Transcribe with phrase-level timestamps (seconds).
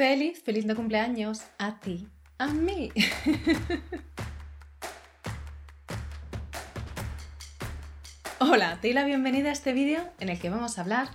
[0.00, 2.08] Feliz, feliz de cumpleaños a ti,
[2.38, 2.90] a mí.
[8.38, 11.10] Hola, te doy la bienvenida a este vídeo en el que vamos a hablar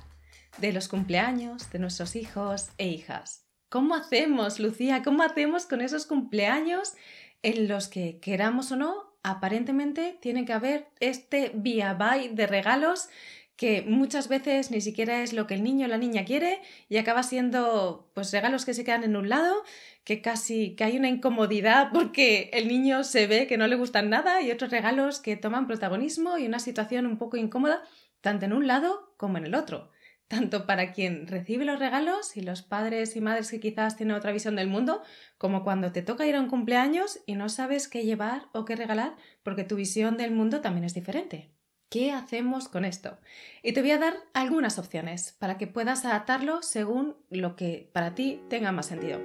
[0.60, 3.48] de los cumpleaños de nuestros hijos e hijas.
[3.70, 5.02] ¿Cómo hacemos, Lucía?
[5.02, 6.94] ¿Cómo hacemos con esos cumpleaños
[7.42, 13.10] en los que, queramos o no, aparentemente tiene que haber este by de regalos
[13.56, 16.98] que muchas veces ni siquiera es lo que el niño o la niña quiere y
[16.98, 19.64] acaba siendo pues regalos que se quedan en un lado,
[20.04, 24.10] que casi que hay una incomodidad porque el niño se ve que no le gustan
[24.10, 27.84] nada y otros regalos que toman protagonismo y una situación un poco incómoda
[28.22, 29.92] tanto en un lado como en el otro,
[30.28, 34.32] tanto para quien recibe los regalos y los padres y madres que quizás tienen otra
[34.32, 35.02] visión del mundo,
[35.38, 38.76] como cuando te toca ir a un cumpleaños y no sabes qué llevar o qué
[38.76, 41.55] regalar porque tu visión del mundo también es diferente.
[41.90, 43.18] ¿Qué hacemos con esto?
[43.64, 48.16] Y te voy a dar algunas opciones para que puedas adaptarlo según lo que para
[48.16, 49.20] ti tenga más sentido.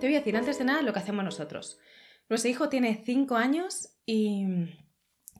[0.00, 1.78] Te voy a decir antes de nada lo que hacemos nosotros.
[2.28, 4.46] Nuestro hijo tiene 5 años y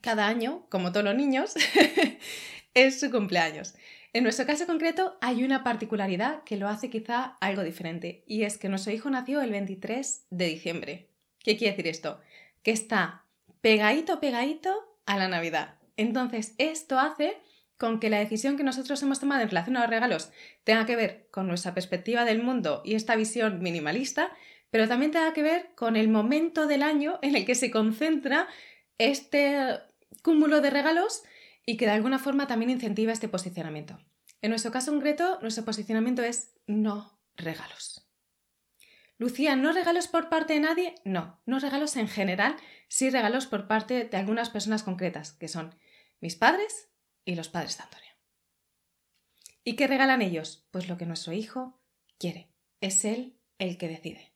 [0.01, 1.55] cada año, como todos los niños,
[2.75, 3.75] es su cumpleaños.
[4.13, 8.59] En nuestro caso concreto hay una particularidad que lo hace quizá algo diferente y es
[8.59, 11.11] que nuestro hijo nació el 23 de diciembre.
[11.39, 12.21] ¿Qué quiere decir esto?
[12.63, 13.25] Que está
[13.61, 15.77] pegadito, pegadito a la Navidad.
[15.97, 17.37] Entonces, esto hace
[17.77, 20.31] con que la decisión que nosotros hemos tomado en relación a los regalos
[20.65, 24.31] tenga que ver con nuestra perspectiva del mundo y esta visión minimalista,
[24.71, 28.49] pero también tenga que ver con el momento del año en el que se concentra
[28.99, 29.79] este
[30.23, 31.23] cúmulo de regalos
[31.65, 33.99] y que de alguna forma también incentiva este posicionamiento.
[34.43, 38.10] En nuestro caso concreto, nuestro posicionamiento es no regalos.
[39.21, 40.95] Lucía, ¿no regalos por parte de nadie?
[41.05, 42.57] No, no regalos en general,
[42.89, 45.75] sí regalos por parte de algunas personas concretas, que son
[46.23, 46.89] mis padres
[47.27, 48.13] y los padres de Antonio.
[49.63, 50.67] ¿Y qué regalan ellos?
[50.71, 51.83] Pues lo que nuestro hijo
[52.19, 52.51] quiere.
[52.81, 54.33] Es él el que decide.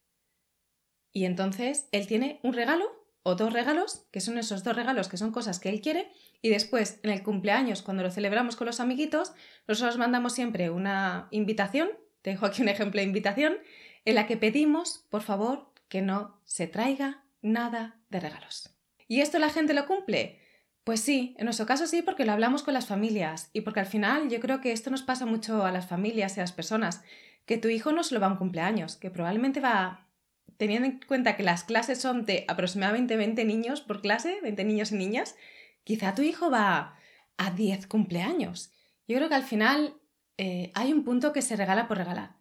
[1.15, 2.85] Y entonces él tiene un regalo
[3.23, 6.13] o dos regalos, que son esos dos regalos que son cosas que él quiere,
[6.43, 9.33] y después en el cumpleaños, cuando lo celebramos con los amiguitos,
[9.67, 11.89] nosotros mandamos siempre una invitación,
[12.21, 13.57] te dejo aquí un ejemplo de invitación,
[14.05, 18.71] en la que pedimos, por favor, que no se traiga nada de regalos.
[19.09, 20.41] ¿Y esto la gente lo cumple?
[20.85, 23.87] Pues sí, en nuestro caso sí, porque lo hablamos con las familias y porque al
[23.87, 27.03] final yo creo que esto nos pasa mucho a las familias y a las personas,
[27.47, 30.09] que tu hijo no solo va a un cumpleaños, que probablemente va,
[30.57, 34.93] teniendo en cuenta que las clases son de aproximadamente 20 niños por clase, 20 niños
[34.93, 35.37] y niñas,
[35.85, 36.99] quizá tu hijo va
[37.37, 38.71] a 10 cumpleaños.
[39.09, 39.95] Yo creo que al final
[40.37, 42.37] eh, hay un punto que se regala por regalar.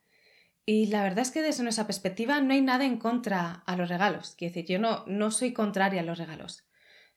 [0.66, 3.90] Y la verdad es que desde nuestra perspectiva no hay nada en contra a los
[3.90, 4.35] regalos.
[4.38, 6.63] Quiero decir, yo no, no soy contraria a los regalos.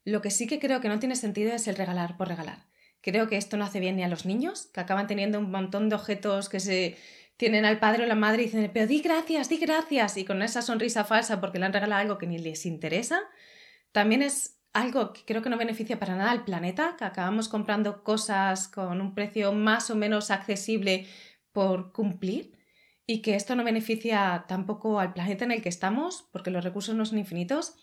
[0.03, 2.67] Lo que sí que creo que no tiene sentido es el regalar por regalar.
[3.01, 5.87] Creo que esto no hace bien ni a los niños, que acaban teniendo un montón
[5.87, 6.97] de objetos que se
[7.37, 10.41] tienen al padre o la madre y dicen, pero di gracias, di gracias, y con
[10.41, 13.21] esa sonrisa falsa porque le han regalado algo que ni les interesa.
[13.93, 18.03] También es algo que creo que no beneficia para nada al planeta, que acabamos comprando
[18.03, 21.07] cosas con un precio más o menos accesible
[21.53, 22.56] por cumplir
[23.07, 26.93] y que esto no beneficia tampoco al planeta en el que estamos, porque los recursos
[26.93, 27.75] no son infinitos.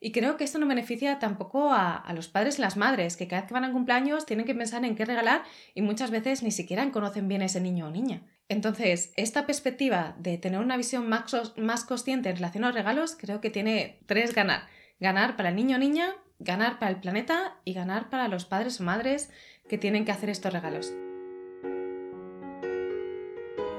[0.00, 3.42] Y creo que esto no beneficia tampoco a, los padres y las madres, que cada
[3.42, 5.44] vez que van a cumpleaños tienen que pensar en qué regalar
[5.76, 8.22] y muchas veces ni siquiera conocen bien a ese niño o niña.
[8.48, 13.16] Entonces, esta perspectiva de tener una visión más, más consciente en relación a los regalos,
[13.16, 14.66] creo que tiene tres ganar.
[14.98, 18.80] Ganar para el niño o niña, ganar para el planeta y ganar para los padres
[18.80, 19.30] o madres
[19.68, 20.92] que tienen que hacer estos regalos.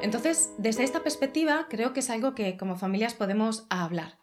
[0.03, 4.19] Entonces, desde esta perspectiva, creo que es algo que como familias podemos hablar.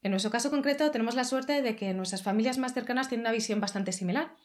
[0.00, 3.32] En nuestro caso concreto, tenemos la suerte de que nuestras familias más cercanas tienen una
[3.32, 4.36] visión bastante similar.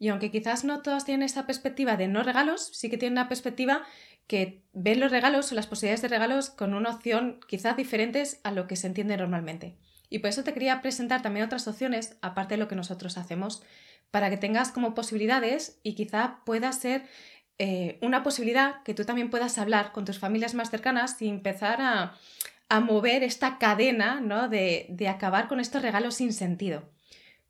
[0.00, 3.28] Y aunque quizás no todas tienen esta perspectiva de no regalos, sí que tienen una
[3.28, 3.82] perspectiva
[4.26, 8.50] que ven los regalos o las posibilidades de regalos con una opción quizás diferentes a
[8.50, 9.78] lo que se entiende normalmente.
[10.10, 13.62] Y por eso te quería presentar también otras opciones, aparte de lo que nosotros hacemos,
[14.10, 17.04] para que tengas como posibilidades y quizá pueda ser
[17.58, 21.80] eh, una posibilidad que tú también puedas hablar con tus familias más cercanas y empezar
[21.80, 22.14] a,
[22.80, 24.48] mover esta cadena ¿no?
[24.48, 26.88] de, de acabar con estos regalos sin sentido.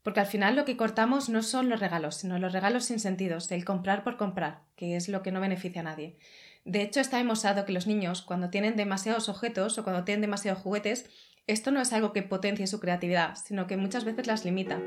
[0.03, 3.39] Porque al final lo que cortamos no son los regalos, sino los regalos sin sentido,
[3.51, 6.17] el comprar por comprar, que es lo que no beneficia a nadie.
[6.65, 10.61] De hecho, está demostrado que los niños, cuando tienen demasiados objetos o cuando tienen demasiados
[10.61, 11.09] juguetes,
[11.47, 14.81] esto no es algo que potencie su creatividad, sino que muchas veces las limita.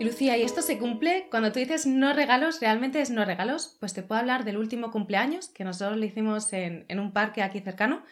[0.00, 1.26] Y Lucía, ¿y esto se cumple?
[1.28, 3.76] Cuando tú dices no regalos, ¿realmente es no regalos?
[3.80, 7.58] Pues te puedo hablar del último cumpleaños que nosotros le hicimos en, un parque aquí
[7.58, 8.04] cercano.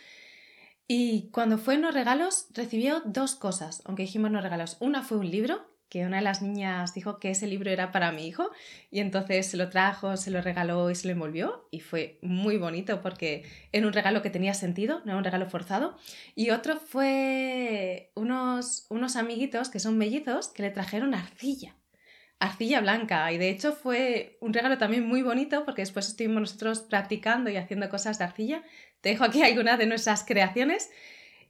[0.88, 4.76] Y cuando fue no regalos, recibió dos cosas, aunque dijimos no regalos.
[4.80, 8.12] Una fue un libro, que una de las niñas dijo que ese libro era para
[8.12, 8.50] mi hijo
[8.90, 12.56] y entonces se lo trajo, se lo regaló y se lo envolvió y fue muy
[12.56, 15.96] bonito porque era un regalo que tenía sentido, no era un regalo forzado.
[16.34, 21.76] Y otro fue unos, unos amiguitos que son mellizos que le trajeron arcilla
[22.38, 26.80] arcilla blanca y de hecho fue un regalo también muy bonito porque después estuvimos nosotros
[26.80, 28.62] practicando y haciendo cosas de arcilla.
[29.00, 30.90] Te dejo aquí algunas de nuestras creaciones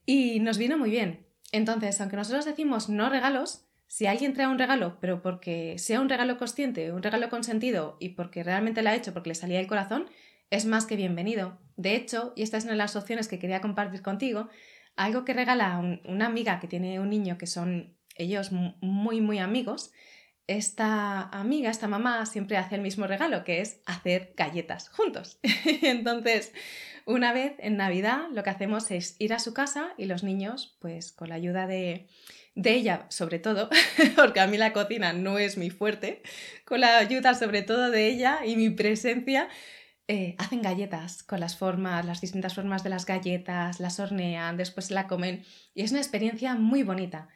[0.04, 1.26] y nos vino muy bien.
[1.52, 6.08] Entonces, aunque nosotros decimos no regalos, si alguien trae un regalo, pero porque sea un
[6.08, 9.66] regalo consciente, un regalo consentido y porque realmente lo ha hecho porque le salía del
[9.66, 10.06] corazón,
[10.50, 11.58] es más que bienvenido.
[11.76, 14.48] De hecho, y esta es una de las opciones que quería compartir contigo,
[14.96, 19.92] algo que regala una amiga que tiene un niño que son ellos muy, muy amigos,
[20.46, 25.40] esta amiga, esta mamá, siempre hace el mismo regalo, que es hacer galletas juntos.
[25.82, 26.52] Entonces,
[27.06, 30.76] una vez en Navidad lo que hacemos es ir a su casa y los niños,
[30.80, 32.08] pues con la ayuda de,
[32.56, 33.70] de ella sobre todo,
[34.16, 36.22] porque a mí la cocina no es mi fuerte,
[36.64, 39.48] con la ayuda sobre todo de ella y mi presencia,
[40.08, 44.90] eh, hacen galletas con las formas, las distintas formas de las galletas, las hornean, después
[44.90, 45.44] la comen
[45.74, 47.28] y es una experiencia muy bonita.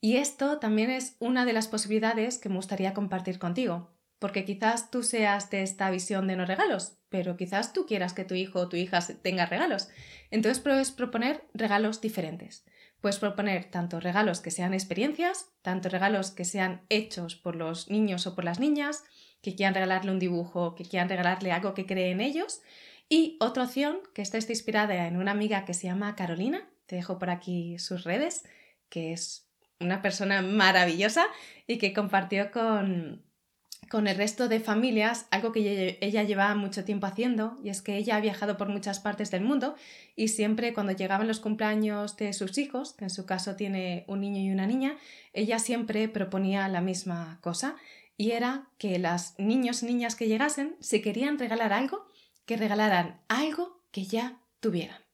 [0.00, 4.90] Y esto también es una de las posibilidades que me gustaría compartir contigo, porque quizás
[4.90, 8.60] tú seas de esta visión de no regalos, pero quizás tú quieras que tu hijo
[8.60, 9.88] o tu hija tenga regalos.
[10.30, 12.64] Entonces puedes proponer regalos diferentes.
[13.00, 18.26] Puedes proponer tanto regalos que sean experiencias, tanto regalos que sean hechos por los niños
[18.26, 19.04] o por las niñas,
[19.42, 22.62] que quieran regalarle un dibujo, que quieran regalarle algo que creen ellos.
[23.08, 27.18] Y otra opción, que está inspirada en una amiga que se llama Carolina, te dejo
[27.18, 28.44] por aquí sus redes,
[28.88, 29.46] que es
[29.78, 31.26] una persona maravillosa
[31.66, 33.25] y que compartió con,
[33.90, 37.96] con el resto de familias algo que ella llevaba mucho tiempo haciendo y es que
[37.96, 39.74] ella ha viajado por muchas partes del mundo
[40.14, 44.20] y siempre cuando llegaban los cumpleaños de sus hijos, que en su caso tiene un
[44.20, 44.96] niño y una niña,
[45.32, 47.76] ella siempre proponía la misma cosa
[48.16, 52.06] y era que las niños y niñas que llegasen, si querían regalar algo,
[52.46, 55.05] que regalaran algo que ya tuvieran.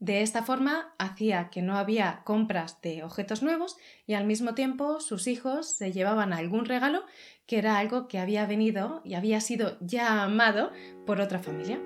[0.00, 3.76] De esta forma hacía que no había compras de objetos nuevos
[4.06, 7.04] y al mismo tiempo sus hijos se llevaban algún regalo
[7.46, 10.72] que era algo que había venido y había sido ya amado
[11.06, 11.80] por otra familia.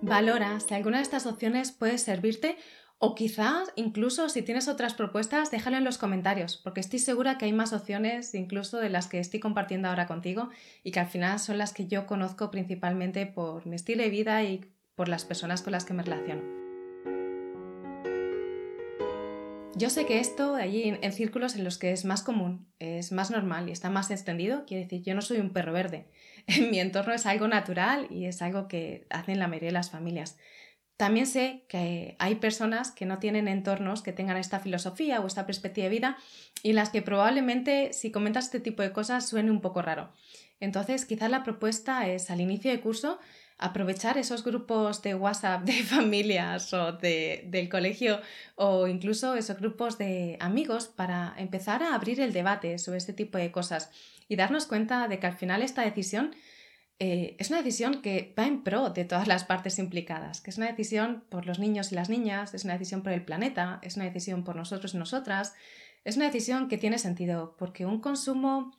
[0.00, 2.58] Valora si alguna de estas opciones puede servirte
[2.98, 7.44] o quizás incluso si tienes otras propuestas, déjalo en los comentarios, porque estoy segura que
[7.46, 10.48] hay más opciones incluso de las que estoy compartiendo ahora contigo
[10.82, 14.42] y que al final son las que yo conozco principalmente por mi estilo de vida
[14.42, 14.64] y
[14.94, 16.64] por las personas con las que me relaciono.
[19.76, 23.32] Yo sé que esto allí en, círculos en los que es más común, es más
[23.32, 26.06] normal y está más extendido, quiere decir, yo no soy un perro verde.
[26.46, 29.90] En mi entorno es algo natural y es algo que hacen la mayoría de las
[29.90, 30.38] familias.
[30.96, 35.44] También sé que hay personas que no tienen entornos que tengan esta filosofía o esta
[35.44, 36.16] perspectiva de vida
[36.62, 40.12] y las que probablemente si comentas este tipo de cosas suene un poco raro.
[40.60, 43.18] Entonces, quizás la propuesta es al inicio de curso
[43.58, 48.20] aprovechar esos grupos de WhatsApp de familias o de, del colegio
[48.56, 53.38] o incluso esos grupos de amigos para empezar a abrir el debate sobre este tipo
[53.38, 53.90] de cosas
[54.28, 56.34] y darnos cuenta de que al final esta decisión
[56.98, 60.58] eh, es una decisión que va en pro de todas las partes implicadas, que es
[60.58, 63.96] una decisión por los niños y las niñas, es una decisión por el planeta, es
[63.96, 65.54] una decisión por nosotros y nosotras,
[66.04, 68.78] es una decisión que tiene sentido, porque un consumo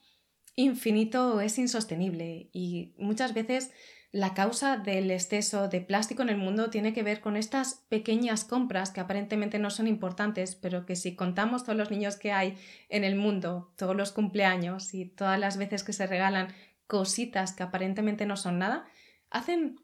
[0.55, 3.71] infinito es insostenible y muchas veces
[4.13, 8.45] la causa del exceso de plástico en el mundo tiene que ver con estas pequeñas
[8.45, 12.57] compras que aparentemente no son importantes, pero que si contamos todos los niños que hay
[12.87, 16.53] en el mundo, todos los cumpleaños y todas las veces que se regalan
[16.87, 18.85] cositas que aparentemente no son nada,
[19.29, 19.79] hacen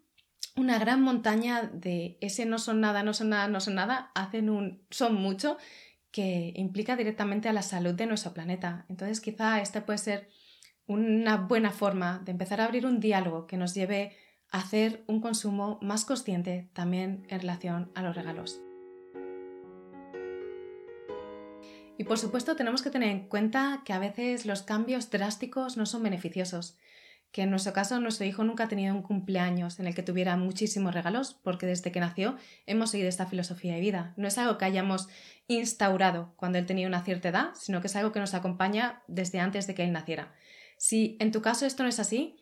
[0.56, 4.50] una gran montaña de ese no son nada, no son nada, no son nada, hacen
[4.50, 5.58] un son mucho
[6.12, 8.86] que implica directamente a la salud de nuestro planeta.
[8.90, 10.30] Entonces quizá esta puede ser
[10.88, 14.18] una buena forma de empezar a abrir un diálogo que nos lleve
[14.50, 18.60] a hacer un consumo más consciente también en relación a los regalos.
[22.02, 25.86] Y por supuesto tenemos que tener en cuenta que a veces los cambios drásticos no
[25.86, 26.80] son beneficiosos
[27.32, 30.36] que en nuestro caso nuestro hijo nunca ha tenido un cumpleaños en el que tuviera
[30.36, 34.16] muchísimos regalos, porque desde que nació hemos seguido esta filosofía de vida.
[34.18, 35.10] No es algo que hayamos
[35.48, 39.40] instaurado cuando él tenía una cierta edad, sino que es algo que nos acompaña desde
[39.40, 40.34] antes de que él naciera.
[40.80, 42.36] Si en tu caso esto no es así,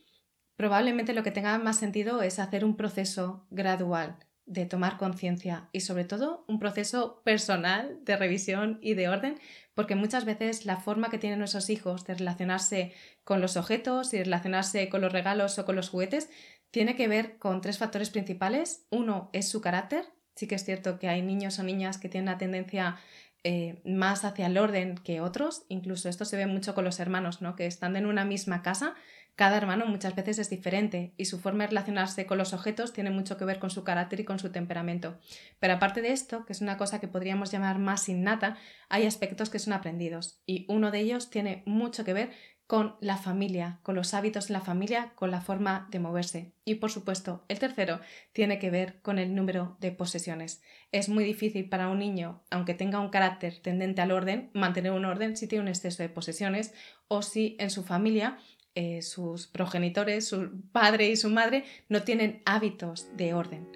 [0.55, 4.17] probablemente lo que tenga más sentido es hacer un proceso gradual
[4.50, 9.39] de tomar conciencia y sobre todo un proceso personal de revisión y de orden,
[9.75, 14.24] porque muchas veces la forma que tienen nuestros hijos de relacionarse con los objetos y
[14.24, 16.29] relacionarse con los regalos o con los juguetes
[16.72, 18.88] tiene que ver con tres factores principales.
[18.89, 20.06] Uno es su carácter.
[20.36, 22.98] Sí que es cierto que hay niños o niñas que tienen la tendencia
[23.44, 25.63] eh, más hacia el orden que otros.
[25.70, 27.56] Incluso esto se ve mucho con los hermanos, ¿no?
[27.56, 28.96] Que estando en una misma casa,
[29.39, 33.10] cada hermano muchas veces es diferente y su forma de relacionarse con los objetos tiene
[33.10, 35.17] mucho que ver con su carácter y con su temperamento.
[35.60, 38.58] Pero aparte de esto, que es una cosa que podríamos llamar más innata,
[38.89, 42.31] hay aspectos que son aprendidos y uno de ellos tiene mucho que ver
[42.67, 46.53] con la familia, con los hábitos de la familia, con la forma de moverse.
[46.65, 48.01] Y por supuesto, el tercero
[48.34, 50.62] tiene que ver con el número de posesiones.
[50.91, 55.05] Es muy difícil para un niño, aunque tenga un carácter tendente al orden, mantener un
[55.05, 56.74] orden si tiene un exceso de posesiones
[57.08, 58.38] o si en su familia
[58.81, 63.67] eh, sus progenitores, su padre y su madre, no tienen hábitos de orden.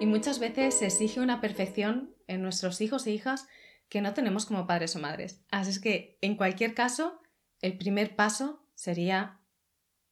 [0.00, 3.48] Y muchas veces se exige una perfección en nuestros hijos e hijas
[3.90, 5.44] que no tenemos como padres o madres.
[5.50, 7.20] Así es que, en cualquier caso,
[7.60, 9.38] el primer paso sería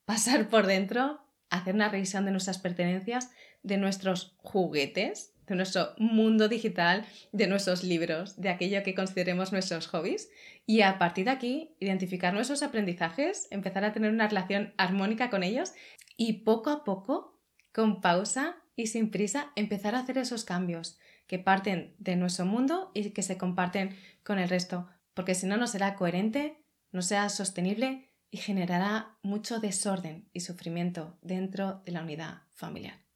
[0.04, 3.30] pasar por dentro, hacer una revisión de nuestras pertenencias,
[3.62, 9.88] de nuestros juguetes, de nuestro mundo digital, de nuestros libros, de aquello que consideremos nuestros
[9.88, 10.30] hobbies
[10.64, 15.42] y a partir de aquí identificar nuestros aprendizajes, empezar a tener una relación armónica con
[15.42, 15.72] ellos
[16.16, 17.36] y poco a poco,
[17.72, 22.92] con pausa y sin prisa, empezar a hacer esos cambios que parten de nuestro mundo
[22.94, 27.28] y que se comparten con el resto, porque si no, no será coherente, no será
[27.28, 33.09] sostenible y generará mucho desorden y sufrimiento dentro de la unidad familiar.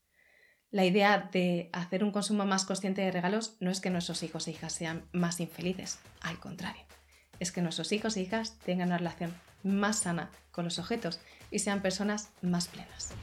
[0.74, 4.48] La idea de hacer un consumo más consciente de regalos no es que nuestros hijos
[4.48, 6.82] e hijas sean más infelices, al contrario,
[7.38, 11.20] es que nuestros hijos e hijas tengan una relación más sana con los objetos
[11.52, 13.14] y sean personas más plenas.